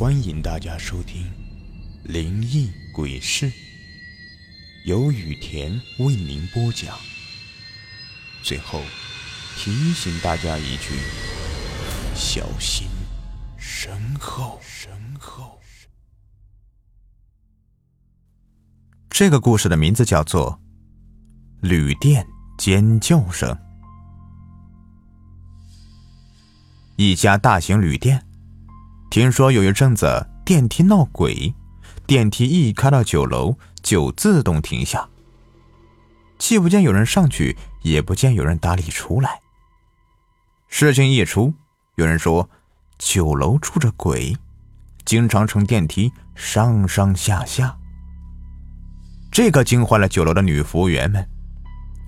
[0.00, 1.24] 欢迎大家收听
[2.10, 3.50] 《灵异鬼事》，
[4.86, 6.98] 由雨田为您播讲。
[8.42, 8.80] 最后
[9.58, 10.94] 提醒大家一句：
[12.14, 12.88] 小心
[13.58, 14.58] 身后。
[14.62, 15.60] 身后。
[19.10, 20.58] 这个故事的名字叫做
[21.68, 22.26] 《旅店
[22.56, 23.54] 尖叫声》。
[26.96, 28.29] 一家大型旅店。
[29.10, 31.52] 听说有一阵子电梯闹鬼，
[32.06, 35.08] 电梯一开到九楼就自动停下，
[36.38, 39.40] 既不见有人上去，也不见有人打理出来。
[40.68, 41.52] 事情一出，
[41.96, 42.48] 有人说
[42.98, 44.36] 九楼住着鬼，
[45.04, 47.76] 经常乘电梯上上下下。
[49.32, 51.28] 这可惊坏了九楼的女服务员们，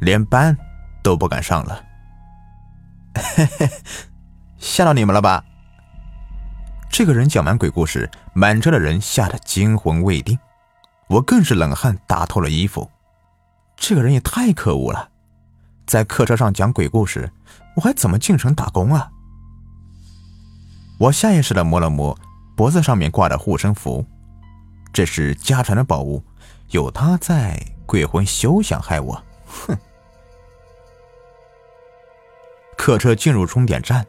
[0.00, 0.56] 连班
[1.00, 1.80] 都不敢上了。
[3.14, 3.70] 嘿 嘿，
[4.58, 5.44] 吓到你们了吧？
[6.90, 10.38] 这个人讲完鬼故事，满车的人吓得惊魂未定，
[11.08, 12.90] 我更是冷汗打透了衣服。
[13.76, 15.08] 这个人也太可恶了，
[15.86, 17.30] 在客车上讲鬼故事，
[17.76, 19.10] 我还怎么进城打工啊？
[20.98, 22.18] 我下意识的摸了摸
[22.56, 24.04] 脖子上面挂的护身符，
[24.92, 26.24] 这是家传的宝物，
[26.70, 29.22] 有他在，鬼魂休想害我。
[29.46, 29.78] 哼！
[32.76, 34.04] 客车进入终点站，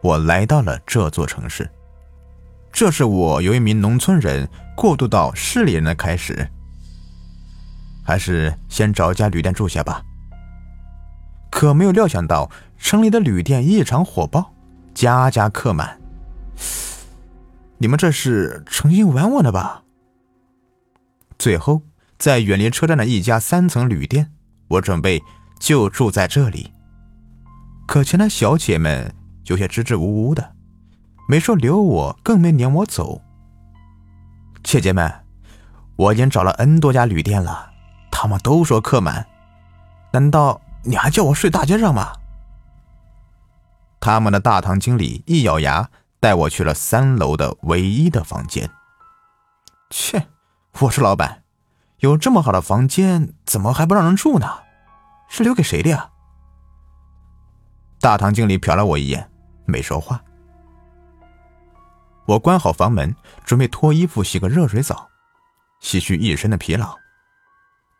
[0.00, 1.70] 我来到了这座城市。
[2.72, 6.48] 这是我由一名农村人过渡到市里人的开始，
[8.02, 10.02] 还是先找家旅店住下吧。
[11.50, 14.54] 可没有料想到，城里的旅店异常火爆，
[14.94, 16.00] 家家客满。
[17.76, 19.82] 你们这是诚心玩我的吧？
[21.38, 21.82] 最后，
[22.18, 24.32] 在远离车站的一家三层旅店，
[24.68, 25.22] 我准备
[25.60, 26.72] 就住在这里。
[27.86, 29.14] 可前台小姐们
[29.46, 30.54] 有些支支吾吾的。
[31.28, 33.22] 没说留我，更没撵我走。
[34.62, 35.24] 姐姐们，
[35.96, 37.70] 我已经找了 N 多家旅店了，
[38.10, 39.26] 他们都说客满，
[40.12, 42.12] 难道你还叫我睡大街上吗？
[44.00, 45.88] 他们的大堂经理一咬牙，
[46.20, 48.68] 带我去了三楼的唯一的房间。
[49.90, 50.26] 切，
[50.80, 51.42] 我是老板，
[51.98, 54.48] 有这么好的房间，怎么还不让人住呢？
[55.28, 56.10] 是留给谁的呀？
[58.00, 59.30] 大堂经理瞟了我一眼，
[59.64, 60.20] 没说话。
[62.26, 65.08] 我关好房门，准备脱衣服洗个热水澡，
[65.80, 66.96] 洗去一身的疲劳。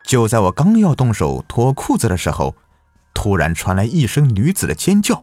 [0.05, 2.55] 就在我刚要动手脱裤子的时候，
[3.15, 5.23] 突然传来一声女子的尖叫，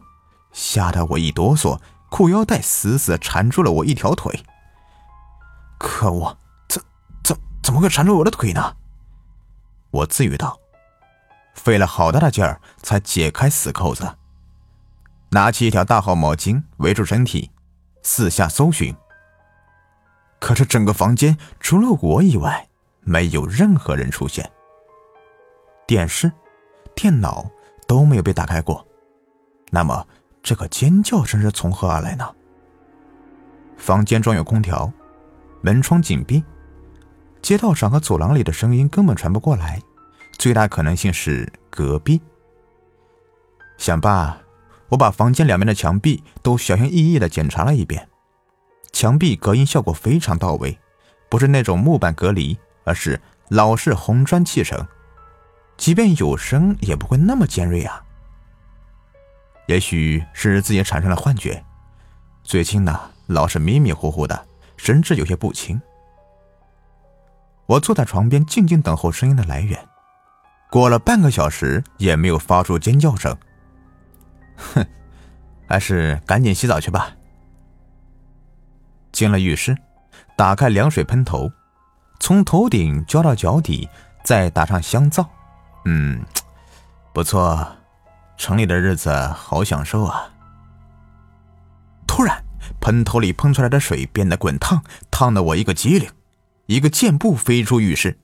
[0.52, 1.80] 吓得我一哆嗦，
[2.10, 4.44] 裤腰带死死缠住了我一条腿。
[5.78, 6.36] 可恶，
[6.68, 6.82] 怎
[7.22, 8.76] 怎怎么会缠住我的腿呢？
[9.90, 10.58] 我自语道，
[11.54, 14.16] 费了好大的劲儿才解开死扣子，
[15.30, 17.50] 拿起一条大号毛巾围住身体。
[18.02, 18.94] 四下搜寻，
[20.38, 22.68] 可是整个房间除了我以外，
[23.00, 24.50] 没有任何人出现。
[25.86, 26.30] 电视、
[26.94, 27.50] 电脑
[27.86, 28.86] 都没有被打开过，
[29.70, 30.06] 那么
[30.42, 32.34] 这个尖叫声是从何而来呢？
[33.76, 34.92] 房间装有空调，
[35.60, 36.42] 门窗紧闭，
[37.42, 39.80] 街道上和走廊里的声音根本传不过来，
[40.38, 42.20] 最大可能性是隔壁。
[43.76, 44.40] 想罢。
[44.90, 48.08] 我把房间两边的墙壁都小心翼翼地检查了一遍，
[48.92, 50.78] 墙壁隔音效果非常到位，
[51.28, 54.84] 不是那种木板隔离，而是老式红砖砌成，
[55.76, 58.04] 即便有声也不会那么尖锐啊。
[59.66, 61.64] 也许是自己产生了幻觉，
[62.42, 64.46] 最近呢老是迷迷糊糊的，
[64.76, 65.80] 神志有些不清。
[67.66, 69.78] 我坐在床边静静等候声音的来源，
[70.68, 73.36] 过了半个小时也没有发出尖叫声。
[74.74, 74.86] 哼，
[75.66, 77.16] 还是赶紧洗澡去吧。
[79.12, 79.76] 进了浴室，
[80.36, 81.50] 打开凉水喷头，
[82.20, 83.88] 从头顶浇到脚底，
[84.24, 85.28] 再打上香皂。
[85.84, 86.22] 嗯，
[87.12, 87.66] 不错，
[88.36, 90.30] 城里的日子好享受啊。
[92.06, 92.44] 突然，
[92.80, 96.10] 喷头里喷出来的水变得滚烫，烫得我一个机灵，
[96.66, 98.20] 一个箭步飞出浴室。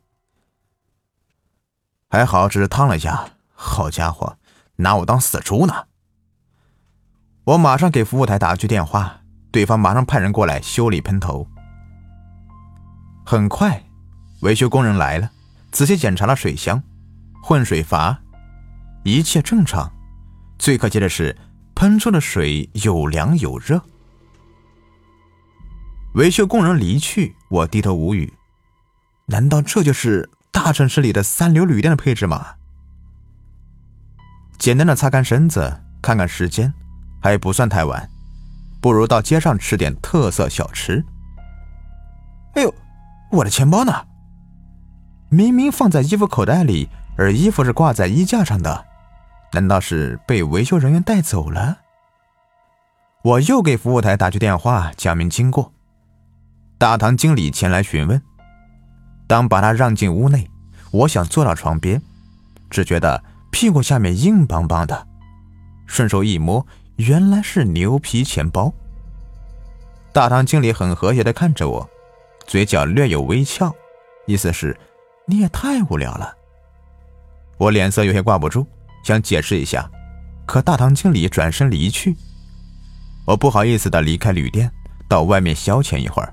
[2.08, 4.38] 还好只是烫了一下，好家伙，
[4.76, 5.86] 拿我当死猪呢！
[7.46, 9.20] 我马上给服务台打了句电话，
[9.52, 11.46] 对方马上派人过来修理喷头。
[13.24, 13.84] 很快，
[14.40, 15.30] 维修工人来了，
[15.70, 16.82] 仔细检查了水箱、
[17.40, 18.18] 混水阀，
[19.04, 19.88] 一切正常。
[20.58, 21.36] 最可气的是，
[21.76, 23.80] 喷出的水有凉有热。
[26.14, 28.32] 维修工人离去，我低头无语。
[29.26, 32.54] 难道这就是大城市里的三流旅店的配置吗？
[34.58, 36.74] 简单的擦干身子，看看时间。
[37.20, 38.08] 还不算太晚，
[38.80, 41.04] 不如到街上吃点特色小吃。
[42.54, 42.74] 哎呦
[43.30, 43.92] 我的钱包呢？
[45.28, 48.86] 明明放在衣服口袋里，而衣服是挂在衣架上的，
[49.52, 51.78] 难道是被维修人员带走了？
[53.22, 55.72] 我又给服务台打去电话，讲明经过。
[56.78, 58.22] 大堂经理前来询问。
[59.26, 60.48] 当把他让进屋内，
[60.92, 62.00] 我想坐到床边，
[62.70, 65.08] 只觉得屁股下面硬邦邦的，
[65.86, 66.64] 顺手一摸，
[66.96, 68.72] 原来是牛皮钱包。
[70.12, 71.88] 大堂经理很和谐地看着我，
[72.46, 73.74] 嘴角略有微翘，
[74.26, 74.76] 意思是
[75.26, 76.34] 你也太无聊了。
[77.58, 78.66] 我脸色有些挂不住，
[79.02, 79.90] 想解释一下，
[80.46, 82.16] 可大堂经理转身离去。
[83.26, 84.70] 我不好意思的离开旅店，
[85.08, 86.32] 到外面消遣一会儿，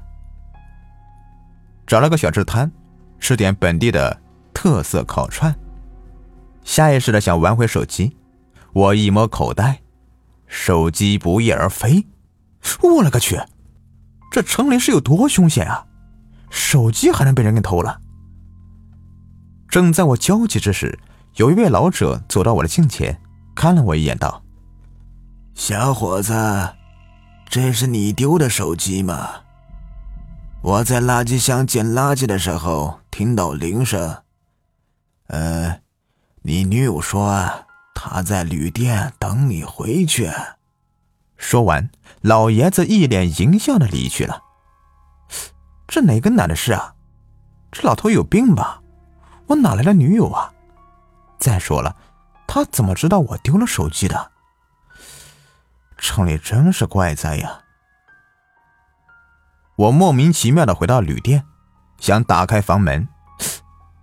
[1.85, 2.71] 找了个小吃摊，
[3.19, 4.21] 吃点本地的
[4.53, 5.53] 特色烤串。
[6.63, 8.15] 下意识的想玩会手机，
[8.71, 9.81] 我一摸口袋，
[10.55, 12.05] 手机不翼而飞。
[12.83, 13.41] 我勒个去！
[14.31, 15.87] 这城里是有多凶险啊？
[16.51, 17.99] 手机还能被人给偷了？
[19.67, 20.99] 正在我焦急之时，
[21.37, 23.19] 有一位老者走到我的近前，
[23.55, 24.43] 看了我一眼，道
[25.55, 26.33] ：“小伙子。”
[27.49, 29.29] 这是你丢的手机吗？
[30.61, 34.17] 我在垃圾箱捡垃圾的时候听到铃声。
[35.27, 35.79] 呃，
[36.43, 37.65] 你女友说
[38.05, 40.29] 他在旅店等你回去。
[41.37, 41.89] 说完，
[42.19, 44.41] 老爷子一脸淫笑的离去了。
[45.87, 46.95] 这哪跟哪的事啊？
[47.71, 48.81] 这老头有病吧？
[49.47, 50.51] 我哪来的女友啊？
[51.39, 51.95] 再说了，
[52.45, 54.31] 他怎么知道我丢了手机的？
[55.97, 57.61] 城里真是怪哉呀！
[59.77, 61.45] 我莫名其妙的回到旅店，
[61.99, 63.07] 想打开房门，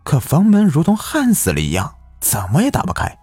[0.03, 3.19] 可房门如同焊死了一样，怎么也打不开。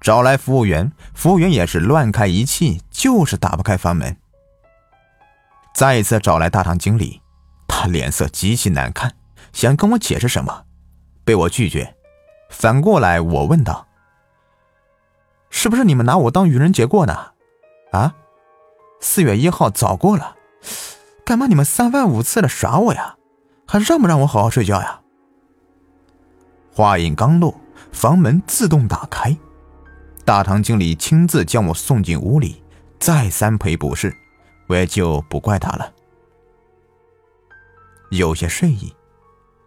[0.00, 4.16] 找来服务员，服务员也是乱开一气，就是打不开房门。
[5.74, 7.20] 再一次找来大堂经理，
[7.68, 9.14] 他脸色极其难看，
[9.52, 10.64] 想跟我解释什么，
[11.24, 11.94] 被我拒绝。
[12.48, 13.86] 反过来，我问道
[15.50, 17.32] ：“是不是你们拿我当愚人节过呢？”
[17.92, 18.14] 啊，
[19.00, 20.36] 四月一号早过了，
[21.24, 23.16] 干嘛你们三番五次的耍我呀？
[23.66, 25.00] 还让不让我好好睡觉呀？
[26.74, 27.60] 话音刚落，
[27.92, 29.36] 房门自动打开，
[30.30, 32.62] 大堂经理亲自将我送进屋里，
[33.00, 34.16] 再三赔不是，
[34.68, 35.92] 我也就不怪他了。
[38.12, 38.94] 有些睡意，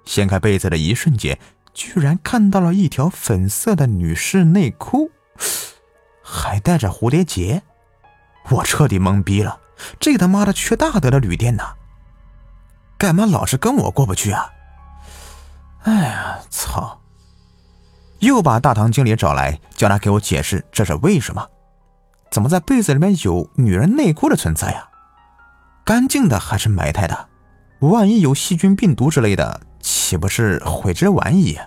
[0.05, 1.37] 掀开被子的一瞬间，
[1.73, 5.11] 居然看到了一条粉色的女士内裤，
[6.23, 7.61] 还带着蝴蝶结。
[8.49, 9.59] 我彻底懵逼了，
[9.99, 11.73] 这他妈的缺大德的旅店呢？
[12.97, 14.49] 干嘛老是跟我过不去啊？
[15.81, 17.01] 哎呀，操！
[18.23, 21.45] 又把大堂经理找来，叫他给我解释这是为什么？
[22.31, 24.87] 怎么在被子里面有女人内裤的存在呀？
[25.83, 27.29] 干净的还是埋汰的？
[27.79, 31.59] 万一有细菌、病毒之类的，岂不是悔之晚矣？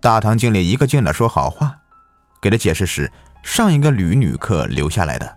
[0.00, 1.78] 大堂经理一个劲的说好话，
[2.40, 3.10] 给他解释是。
[3.42, 5.36] 上一个女旅客留下来的，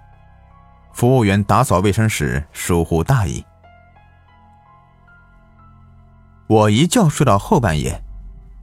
[0.94, 3.44] 服务员打扫卫生时疏忽大意。
[6.48, 8.02] 我一觉睡到后半夜，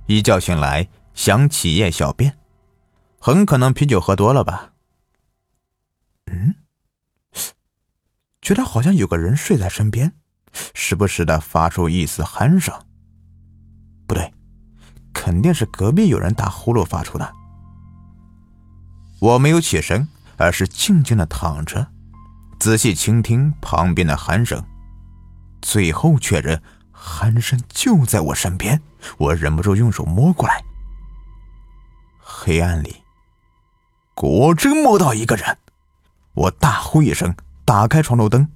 [0.07, 2.37] 一觉醒来想起夜小便，
[3.19, 4.73] 很可能啤酒喝多了吧。
[6.27, 6.55] 嗯，
[8.43, 10.13] 觉得好像有个人睡在身边，
[10.75, 12.75] 时不时的发出一丝鼾声。
[14.07, 14.33] 不对，
[15.15, 17.33] 肯定是隔壁有人打呼噜发出的。
[19.21, 20.07] 我没有起身，
[20.37, 21.87] 而是静静的躺着，
[22.59, 24.63] 仔细倾听旁边的鼾声，
[25.63, 26.63] 最后确认
[27.05, 28.81] 鼾声就在我身边，
[29.19, 30.65] 我忍不住用手摸过来。
[32.19, 33.03] 黑暗里，
[34.15, 35.59] 果真摸到一个人，
[36.33, 38.49] 我大呼一声，打开床头灯，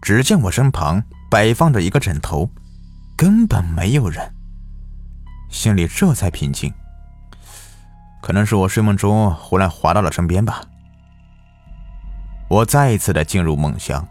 [0.00, 2.50] 只见我身旁摆放着一个枕头，
[3.16, 4.34] 根本没有人，
[5.50, 6.72] 心里这才平静。
[8.22, 10.62] 可能是我睡梦中忽然滑到了身边吧。
[12.48, 14.06] 我再一次的进入梦乡。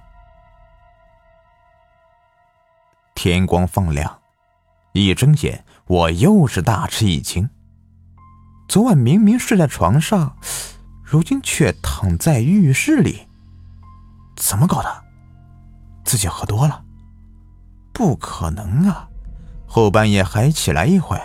[3.22, 4.22] 天光放亮，
[4.94, 7.50] 一睁眼，我又是大吃一惊。
[8.70, 10.38] 昨晚明明睡在床上，
[11.04, 13.28] 如今却躺在浴室里，
[14.38, 15.04] 怎么搞的？
[16.06, 16.82] 自己喝多了？
[17.92, 19.10] 不可能啊！
[19.68, 21.20] 后半夜还起来一回。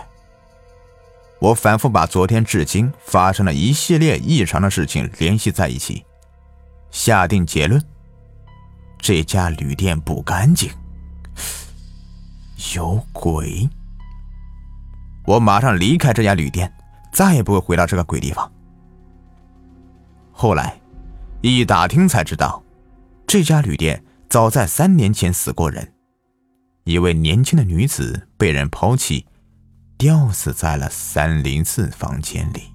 [1.39, 6.05] 我反复把昨天至今发生的一系列异常的事情联系在一起，
[6.91, 7.81] 下定结论：
[8.99, 10.73] 这家旅店不干净，
[12.75, 13.69] 有鬼。
[15.27, 16.73] 我马上离开这家旅店，
[17.13, 18.51] 再也不会回到这个鬼地方。
[20.33, 20.79] 后来
[21.41, 22.63] 一打听才知道，
[23.27, 25.95] 这家旅店早在三年前死过人，
[26.85, 29.27] 一位年轻的女子被人抛弃，
[29.97, 32.74] 吊死在了三零四房间里。